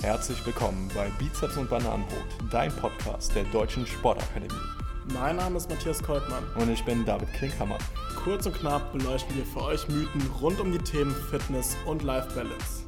[0.00, 4.54] Herzlich willkommen bei Bizeps und Bananenbrot, dein Podcast der Deutschen Sportakademie.
[5.12, 6.44] Mein Name ist Matthias Koltmann.
[6.54, 7.78] Und ich bin David Klinkhammer.
[8.22, 12.32] Kurz und knapp beleuchten wir für euch Mythen rund um die Themen Fitness und Life
[12.32, 12.84] Balance.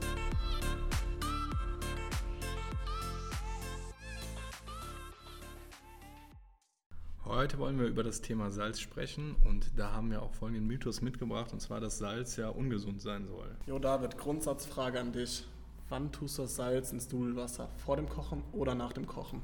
[7.25, 11.01] Heute wollen wir über das Thema Salz sprechen und da haben wir auch folgenden Mythos
[11.01, 13.57] mitgebracht und zwar, dass Salz ja ungesund sein soll.
[13.67, 15.45] Jo David, Grundsatzfrage an dich.
[15.91, 17.69] Wann tust du das Salz ins Nudelwasser?
[17.85, 19.43] Vor dem Kochen oder nach dem Kochen?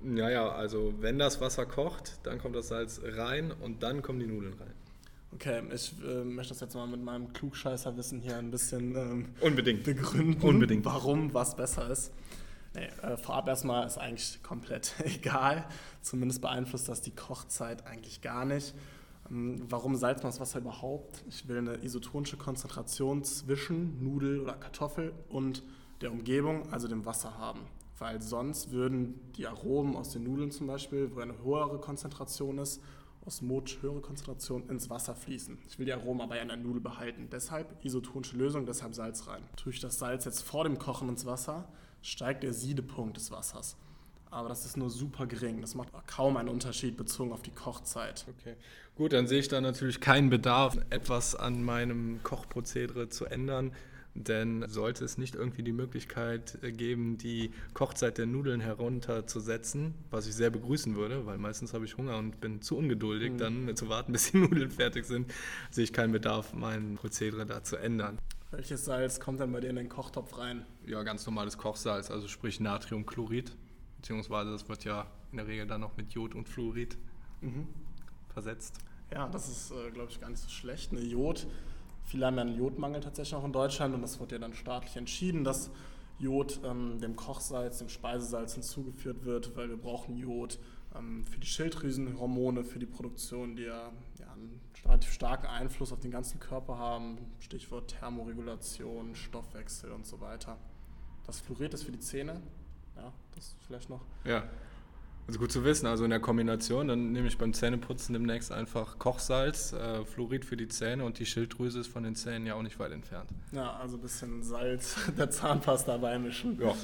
[0.00, 4.26] Naja, also wenn das Wasser kocht, dann kommt das Salz rein und dann kommen die
[4.26, 4.72] Nudeln rein.
[5.32, 9.82] Okay, ich äh, möchte das jetzt mal mit meinem Klugscheißerwissen hier ein bisschen ähm, Unbedingt.
[9.84, 10.84] begründen, Unbedingt.
[10.84, 12.12] warum was besser ist.
[12.74, 15.64] Nee, äh, vorab erstmal ist eigentlich komplett egal.
[16.00, 18.74] Zumindest beeinflusst das die Kochzeit eigentlich gar nicht.
[19.30, 21.24] Ähm, warum salzt man das Wasser überhaupt?
[21.28, 25.62] Ich will eine isotonische Konzentration zwischen Nudel oder Kartoffel und
[26.02, 27.60] der Umgebung, also dem Wasser haben.
[27.98, 32.82] Weil sonst würden die Aromen aus den Nudeln zum Beispiel, wo eine höhere Konzentration ist,
[33.24, 35.58] osmotisch höhere Konzentration ins Wasser fließen.
[35.68, 37.28] Ich will die Aromen aber ja in der Nudel behalten.
[37.30, 39.42] Deshalb isotonische Lösung, deshalb Salz rein.
[39.56, 41.68] Tue das Salz jetzt vor dem Kochen ins Wasser,
[42.02, 43.76] steigt der Siedepunkt des Wassers.
[44.32, 45.60] Aber das ist nur super gering.
[45.60, 48.24] Das macht kaum einen Unterschied bezogen auf die Kochzeit.
[48.38, 48.56] Okay,
[48.96, 53.72] gut, dann sehe ich da natürlich keinen Bedarf, etwas an meinem Kochprozedere zu ändern.
[54.14, 60.34] Denn sollte es nicht irgendwie die Möglichkeit geben, die Kochzeit der Nudeln herunterzusetzen, was ich
[60.34, 63.38] sehr begrüßen würde, weil meistens habe ich Hunger und bin zu ungeduldig, Mhm.
[63.38, 65.32] dann zu warten, bis die Nudeln fertig sind,
[65.70, 68.18] sehe ich keinen Bedarf, mein Prozedere da zu ändern.
[68.50, 70.66] Welches Salz kommt dann bei dir in den Kochtopf rein?
[70.86, 73.56] Ja, ganz normales Kochsalz, also sprich Natriumchlorid,
[73.96, 76.98] beziehungsweise das wird ja in der Regel dann noch mit Jod und Fluorid
[78.34, 78.76] versetzt.
[79.10, 80.92] Ja, das ist, äh, glaube ich, gar nicht so schlecht.
[80.92, 81.46] Eine Jod.
[82.12, 85.70] Ja einen Jodmangel tatsächlich auch in Deutschland und das wurde ja dann staatlich entschieden, dass
[86.18, 90.58] Jod ähm, dem Kochsalz, dem Speisesalz hinzugeführt wird, weil wir brauchen Jod
[90.94, 93.90] ähm, für die Schilddrüsenhormone, für die Produktion, die ja,
[94.20, 97.18] ja einen relativ starken Einfluss auf den ganzen Körper haben.
[97.40, 100.58] Stichwort Thermoregulation, Stoffwechsel und so weiter.
[101.26, 102.40] Das Fluorid ist für die Zähne.
[102.96, 104.04] Ja, das vielleicht noch.
[104.24, 104.44] Ja,
[105.26, 105.86] also gut zu wissen.
[105.86, 110.56] Also in der Kombination, dann nehme ich beim Zähneputzen demnächst einfach Kochsalz, äh, Fluorid für
[110.56, 113.30] die Zähne und die Schilddrüse ist von den Zähnen ja auch nicht weit entfernt.
[113.52, 116.60] Ja, also ein bisschen Salz der Zahnpasta beimischen.
[116.60, 116.74] Ja.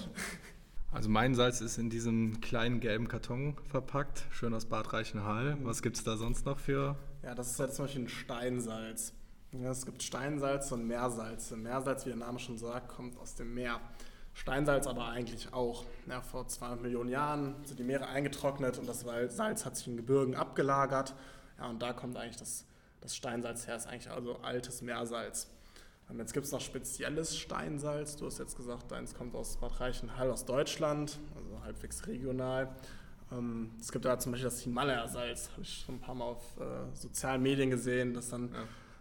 [0.90, 5.58] Also mein Salz ist in diesem kleinen gelben Karton verpackt, schön aus Bad Reichenhall.
[5.62, 6.96] Was gibt es da sonst noch für?
[7.22, 9.12] Ja, das ist jetzt zum Beispiel ein Steinsalz.
[9.52, 11.56] Ja, es gibt Steinsalz und Meersalze.
[11.56, 13.80] Meersalz, wie der Name schon sagt, kommt aus dem Meer.
[14.38, 15.84] Steinsalz aber eigentlich auch.
[16.08, 19.96] Ja, vor 200 Millionen Jahren sind die Meere eingetrocknet und das Salz hat sich in
[19.96, 21.14] Gebirgen abgelagert.
[21.58, 22.64] Ja, und da kommt eigentlich das,
[23.00, 25.48] das Steinsalz her, ist eigentlich also altes Meersalz.
[26.08, 28.14] Ähm, Jetzt gibt es noch spezielles Steinsalz.
[28.14, 32.68] Du hast jetzt gesagt, deins kommt aus Bad Reichenhall aus Deutschland, also halbwegs regional.
[33.32, 36.56] Ähm, Es gibt da zum Beispiel das Himalaya-Salz, habe ich schon ein paar Mal auf
[36.60, 38.54] äh, sozialen Medien gesehen, dass dann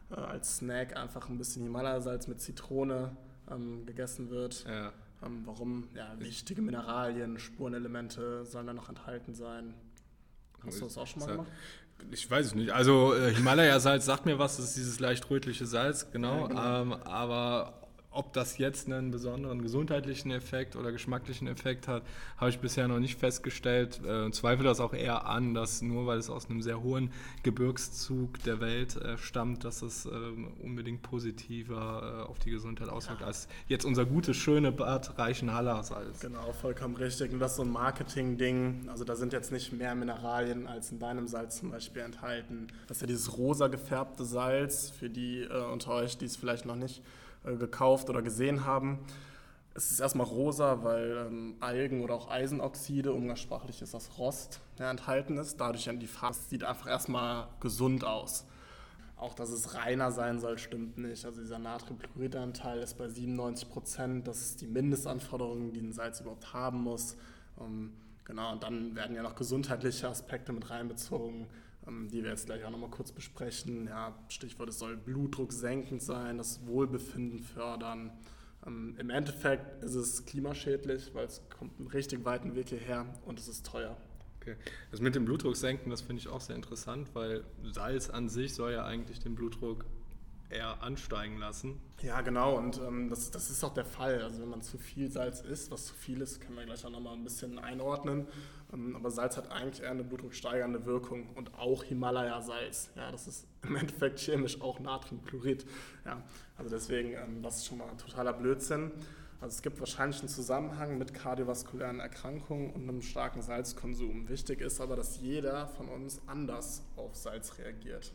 [0.10, 3.16] äh, als Snack einfach ein bisschen Himalaya-Salz mit Zitrone
[3.52, 4.66] ähm, gegessen wird.
[4.68, 4.92] Ja.
[5.24, 5.90] Ähm, warum?
[5.96, 9.74] Ja, wichtige Mineralien, Spurenelemente sollen da noch enthalten sein.
[10.66, 11.52] Hast du das auch schon mal gemacht?
[12.12, 12.72] Ich weiß es nicht.
[12.72, 16.42] Also äh, Himalaya-Salz sagt mir was, das ist dieses leicht rötliche Salz, genau.
[16.42, 16.82] Ja, genau.
[16.82, 17.87] Ähm, aber
[18.18, 22.02] ob das jetzt einen besonderen gesundheitlichen Effekt oder geschmacklichen Effekt hat,
[22.38, 24.02] habe ich bisher noch nicht festgestellt.
[24.04, 27.12] Äh, zweifle das auch eher an, dass nur weil es aus einem sehr hohen
[27.44, 33.22] Gebirgszug der Welt äh, stammt, dass es ähm, unbedingt positiver äh, auf die Gesundheit auswirkt,
[33.22, 36.20] als jetzt unser gutes, schöne Bad Reichenhaller Salz.
[36.20, 37.32] Genau, vollkommen richtig.
[37.32, 38.90] Und das ist so ein Marketing-Ding.
[38.90, 42.68] Also da sind jetzt nicht mehr Mineralien als in deinem Salz zum Beispiel enthalten.
[42.88, 46.66] Das ist ja dieses rosa gefärbte Salz, für die äh, unter euch, die es vielleicht
[46.66, 49.00] noch nicht äh, gekauft oder gesehen haben.
[49.74, 54.90] Es ist erstmal rosa, weil ähm, Algen oder auch Eisenoxide, umgangssprachlich ist das Rost, ja,
[54.90, 55.62] enthalten ist.
[55.62, 58.46] Dadurch dann die Farbe sieht einfach erstmal gesund aus.
[59.18, 61.26] Auch dass es reiner sein soll, stimmt nicht.
[61.26, 64.28] Also dieser Natriumchlorid-Anteil ist bei 97 Prozent.
[64.28, 67.16] Das ist die Mindestanforderung, die ein Salz überhaupt haben muss.
[67.60, 67.94] Ähm,
[68.26, 71.48] genau, und dann werden ja noch gesundheitliche Aspekte mit reinbezogen,
[72.12, 73.88] die wir jetzt gleich auch nochmal kurz besprechen.
[73.88, 78.12] Ja, Stichwort, es soll Blutdruck senkend sein, das Wohlbefinden fördern.
[78.66, 83.40] Ähm, Im Endeffekt ist es klimaschädlich, weil es kommt einen richtig weiten Weg hierher und
[83.40, 83.98] es ist teuer.
[84.42, 84.56] Okay.
[84.92, 88.54] Das mit dem Blutdruck senken, das finde ich auch sehr interessant, weil Salz an sich
[88.54, 89.86] soll ja eigentlich den Blutdruck
[90.50, 91.80] eher ansteigen lassen.
[92.02, 94.22] Ja, genau, und ähm, das, das ist auch der Fall.
[94.22, 96.90] Also wenn man zu viel Salz isst, was zu viel ist, können wir gleich auch
[96.90, 98.28] nochmal ein bisschen einordnen.
[98.74, 102.92] Ähm, aber Salz hat eigentlich eher eine blutdrucksteigernde Wirkung und auch Himalaya-Salz.
[102.96, 105.66] Ja, das ist im Endeffekt chemisch auch Natriumchlorid.
[106.06, 106.24] Ja,
[106.58, 108.92] also deswegen, ähm, das ist schon mal totaler Blödsinn.
[109.40, 114.28] Also es gibt wahrscheinlich einen Zusammenhang mit kardiovaskulären Erkrankungen und einem starken Salzkonsum.
[114.30, 118.14] Wichtig ist aber, dass jeder von uns anders auf Salz reagiert.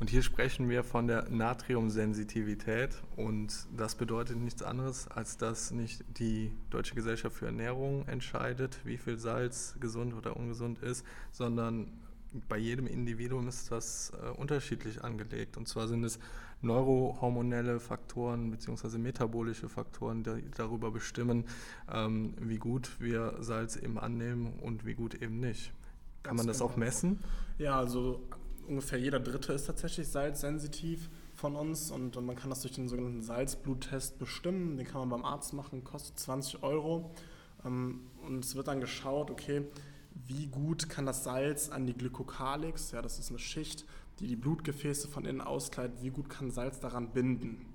[0.00, 6.02] Und hier sprechen wir von der Natriumsensitivität und das bedeutet nichts anderes, als dass nicht
[6.18, 11.92] die Deutsche Gesellschaft für Ernährung entscheidet, wie viel Salz gesund oder ungesund ist, sondern
[12.48, 15.58] bei jedem Individuum ist das äh, unterschiedlich angelegt.
[15.58, 16.18] Und zwar sind es
[16.62, 18.96] neurohormonelle Faktoren bzw.
[18.96, 21.44] metabolische Faktoren, die darüber bestimmen,
[21.92, 25.74] ähm, wie gut wir Salz eben annehmen und wie gut eben nicht.
[26.22, 26.70] Kann man das genau.
[26.70, 27.18] auch messen?
[27.58, 28.22] Ja, also
[28.70, 33.22] ungefähr jeder Dritte ist tatsächlich salzsensitiv von uns und, man kann das durch den sogenannten
[33.22, 34.76] Salzbluttest bestimmen.
[34.76, 37.10] Den kann man beim Arzt machen, kostet 20 Euro.
[37.64, 39.66] Ähm, und es wird dann geschaut, okay,
[40.26, 43.84] wie gut kann das Salz an die Glykokalix, ja, das ist eine Schicht,
[44.18, 47.66] die die Blutgefäße von innen auskleidet, wie gut kann Salz daran binden.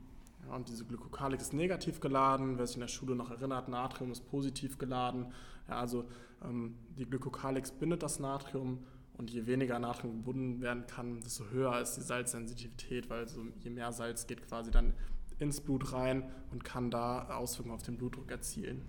[0.48, 4.12] Ja, und diese Glykokalix ist negativ geladen, wer sich in der Schule noch erinnert, Natrium
[4.12, 5.28] ist positiv geladen.
[5.68, 6.06] Ja, also
[6.44, 8.80] ähm, die Glykokalix bindet das Natrium
[9.18, 13.70] und je weniger Natrium gebunden werden kann, desto höher ist die Salzsensitivität, weil so, je
[13.70, 14.94] mehr Salz geht quasi dann
[15.40, 18.86] ins Blut rein und kann da Auswirkungen auf den Blutdruck erzielen.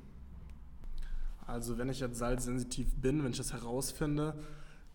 [1.47, 4.35] Also wenn ich jetzt salzsensitiv bin, wenn ich das herausfinde,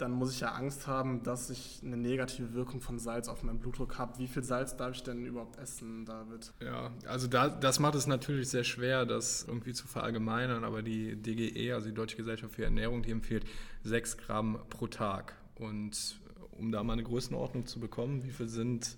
[0.02, 3.60] dann muss ich ja Angst haben, dass ich eine negative Wirkung von Salz auf meinen
[3.60, 4.18] Blutdruck habe.
[4.18, 6.52] Wie viel Salz darf ich denn überhaupt essen, David?
[6.60, 11.16] Ja, also da, das macht es natürlich sehr schwer, das irgendwie zu verallgemeinern, aber die
[11.16, 13.46] DGE, also die Deutsche Gesellschaft für Ernährung, die empfiehlt
[13.84, 15.36] 6 Gramm pro Tag.
[15.56, 16.20] Und
[16.52, 18.98] um da mal eine Größenordnung zu bekommen, wie viel sind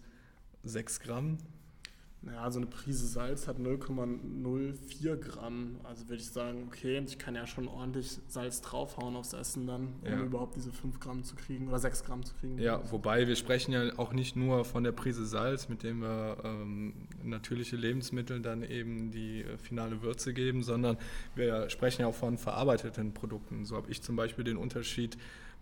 [0.63, 1.37] 6 Gramm?
[2.25, 5.75] Naja, so eine Prise Salz hat 0,04 Gramm.
[5.83, 9.89] Also würde ich sagen, okay, ich kann ja schon ordentlich Salz draufhauen aufs Essen dann,
[10.01, 10.23] um ja.
[10.23, 12.57] überhaupt diese 5 Gramm zu kriegen oder 6 Gramm zu kriegen.
[12.59, 16.37] Ja, wobei wir sprechen ja auch nicht nur von der Prise Salz, mit dem wir
[16.45, 16.93] ähm,
[17.23, 20.97] natürliche Lebensmittel dann eben die äh, finale Würze geben, sondern
[21.35, 23.65] wir sprechen ja auch von verarbeiteten Produkten.
[23.65, 25.17] So habe ich zum Beispiel den Unterschied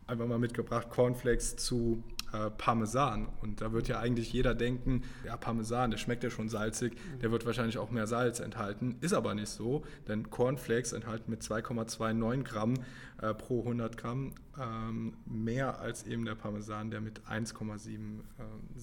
[0.05, 3.27] einfach mal mitgebracht, Cornflakes zu äh, Parmesan.
[3.41, 7.31] Und da wird ja eigentlich jeder denken, ja, Parmesan, der schmeckt ja schon salzig, der
[7.31, 8.97] wird wahrscheinlich auch mehr Salz enthalten.
[9.01, 12.73] Ist aber nicht so, denn Cornflakes enthalten mit 2,29 Gramm
[13.21, 18.21] äh, pro 100 Gramm ähm, mehr als eben der Parmesan, der mit 1,76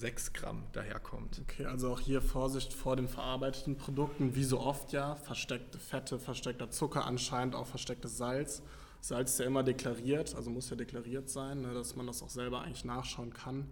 [0.02, 1.40] äh, Gramm daherkommt.
[1.42, 6.18] Okay, also auch hier Vorsicht vor den verarbeiteten Produkten, wie so oft ja, versteckte Fette,
[6.18, 8.62] versteckter Zucker, anscheinend auch verstecktes Salz.
[9.00, 12.30] Salz ist ja immer deklariert, also muss ja deklariert sein, ne, dass man das auch
[12.30, 13.66] selber eigentlich nachschauen kann.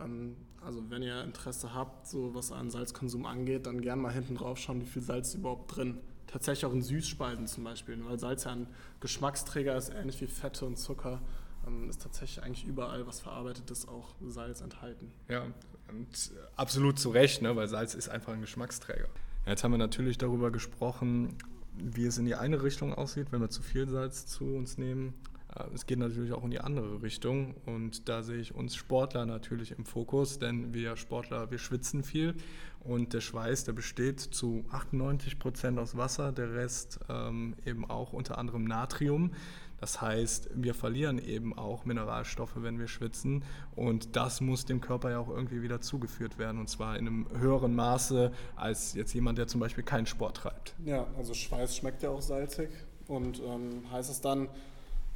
[0.00, 4.36] Ähm, also wenn ihr Interesse habt, so was einen Salzkonsum angeht, dann gerne mal hinten
[4.36, 5.98] drauf schauen, wie viel Salz ist überhaupt drin.
[6.26, 8.66] Tatsächlich auch in Süßspeisen zum Beispiel, weil Salz ja ein
[9.00, 11.20] Geschmacksträger ist, ähnlich wie Fette und Zucker
[11.66, 15.12] ähm, ist tatsächlich eigentlich überall, was verarbeitet ist, auch Salz enthalten.
[15.28, 15.46] Ja,
[15.88, 19.08] und absolut zu Recht, ne, weil Salz ist einfach ein Geschmacksträger.
[19.46, 21.36] Jetzt haben wir natürlich darüber gesprochen,
[21.76, 25.14] wie es in die eine Richtung aussieht, wenn wir zu viel Salz zu uns nehmen.
[25.56, 29.26] Äh, es geht natürlich auch in die andere Richtung und da sehe ich uns Sportler
[29.26, 32.34] natürlich im Fokus, denn wir Sportler, wir schwitzen viel
[32.80, 38.12] und der Schweiß, der besteht zu 98 Prozent aus Wasser, der Rest ähm, eben auch
[38.12, 39.32] unter anderem Natrium.
[39.78, 43.42] Das heißt, wir verlieren eben auch Mineralstoffe, wenn wir schwitzen.
[43.74, 46.60] Und das muss dem Körper ja auch irgendwie wieder zugeführt werden.
[46.60, 50.76] Und zwar in einem höheren Maße als jetzt jemand, der zum Beispiel keinen Sport treibt.
[50.84, 52.70] Ja, also Schweiß schmeckt ja auch salzig.
[53.08, 54.48] Und ähm, heißt es dann,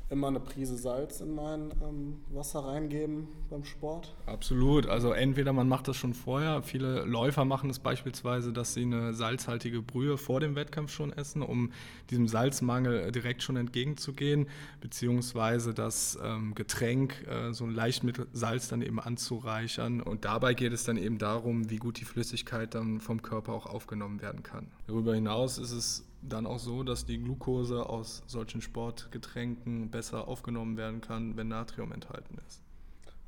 [0.08, 4.14] immer eine Prise Salz in mein ähm, Wasser reingeben beim Sport?
[4.26, 4.86] Absolut.
[4.86, 6.62] Also entweder man macht das schon vorher.
[6.62, 11.42] Viele Läufer machen es beispielsweise, dass sie eine salzhaltige Brühe vor dem Wettkampf schon essen,
[11.42, 11.72] um
[12.10, 14.48] diesem Salzmangel direkt schon entgegenzugehen,
[14.80, 20.00] beziehungsweise das ähm, Getränk äh, so leicht mit Salz dann eben anzureichern.
[20.00, 23.66] Und dabei geht es dann eben darum, wie gut die Flüssigkeit dann vom Körper auch
[23.66, 24.68] aufgenommen werden kann.
[24.86, 30.76] Darüber hinaus ist es dann auch so, dass die Glucose aus solchen Sportgetränken besser aufgenommen
[30.76, 32.62] werden kann, wenn Natrium enthalten ist.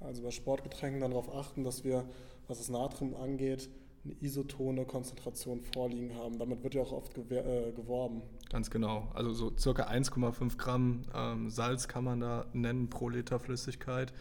[0.00, 2.04] Also bei Sportgetränken dann darauf achten, dass wir,
[2.46, 3.68] was das Natrium angeht,
[4.04, 6.38] eine isotone Konzentration vorliegen haben.
[6.38, 8.22] Damit wird ja auch oft äh, geworben.
[8.50, 9.08] Ganz genau.
[9.14, 14.12] Also so circa 1,5 Gramm ähm, Salz kann man da nennen pro Liter Flüssigkeit.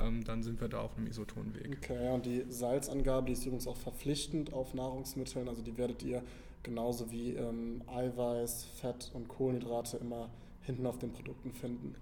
[0.00, 1.78] Ähm, dann sind wir da auf einem Isotonweg.
[1.82, 5.48] Okay, ja, und die Salzangabe, die ist übrigens auch verpflichtend auf Nahrungsmitteln.
[5.48, 6.22] Also die werdet ihr
[6.66, 10.28] genauso wie ähm, Eiweiß, Fett und Kohlenhydrate immer
[10.62, 11.94] hinten auf den Produkten finden.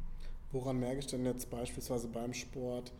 [0.51, 2.93] Woran merke ich denn jetzt beispielsweise beim Sport,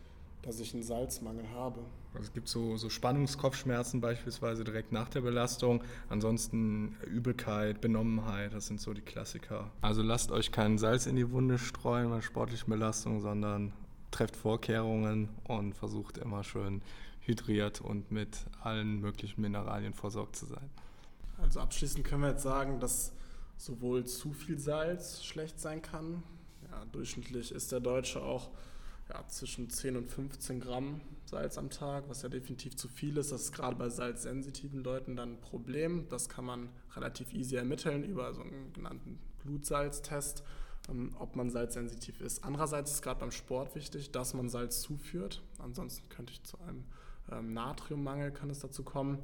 [0.43, 1.81] dass ich einen Salzmangel habe?
[2.13, 5.83] Also es gibt so, so Spannungskopfschmerzen beispielsweise direkt nach der Belastung.
[6.07, 9.71] Ansonsten Übelkeit, Benommenheit, das sind so die Klassiker.
[9.81, 13.73] Also lasst euch keinen Salz in die Wunde streuen bei sportlichen Belastungen, sondern
[14.11, 16.83] trefft Vorkehrungen und versucht immer schön
[17.21, 20.69] hydriert und mit allen möglichen Mineralien versorgt zu sein.
[21.37, 23.13] Also abschließend können wir jetzt sagen, dass
[23.57, 26.23] sowohl zu viel Salz schlecht sein kann.
[26.69, 28.49] Ja, durchschnittlich ist der Deutsche auch
[29.09, 33.31] ja, zwischen 10 und 15 Gramm Salz am Tag, was ja definitiv zu viel ist.
[33.31, 36.07] Das ist gerade bei salzsensitiven Leuten dann ein Problem.
[36.09, 40.43] Das kann man relativ easy ermitteln über so einen genannten Blutsalztest,
[40.89, 42.43] ähm, ob man salzsensitiv ist.
[42.43, 45.43] Andererseits ist gerade beim Sport wichtig, dass man Salz zuführt.
[45.59, 46.83] Ansonsten könnte ich zu einem
[47.31, 49.19] ähm, Natriummangel kann es dazu kommen,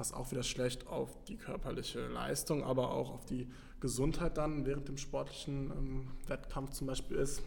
[0.00, 3.46] was auch wieder schlecht auf die körperliche Leistung, aber auch auf die
[3.80, 7.42] Gesundheit dann während dem sportlichen ähm, Wettkampf zum Beispiel ist.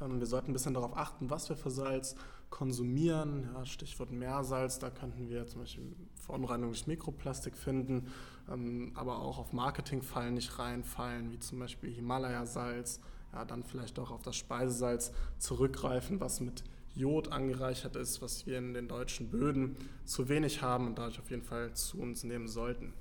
[0.00, 2.14] Ähm, wir sollten ein bisschen darauf achten, was wir für Salz
[2.50, 3.50] konsumieren.
[3.52, 8.06] Ja, Stichwort Meersalz, da könnten wir zum Beispiel Verunreinigung durch Mikroplastik finden,
[8.48, 13.00] ähm, aber auch auf Marketingfallen nicht reinfallen, wie zum Beispiel Himalaya-Salz.
[13.32, 18.58] Ja, dann vielleicht auch auf das Speisesalz zurückgreifen, was mit Jod angereichert ist, was wir
[18.58, 22.48] in den deutschen Böden zu wenig haben und dadurch auf jeden Fall zu uns nehmen
[22.48, 22.94] sollten.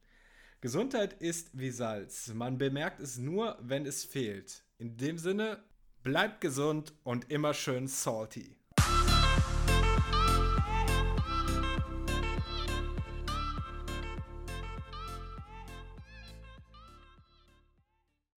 [0.60, 2.34] Gesundheit ist wie Salz.
[2.34, 4.64] Man bemerkt es nur, wenn es fehlt.
[4.78, 5.62] In dem Sinne,
[6.02, 8.59] bleibt gesund und immer schön salty.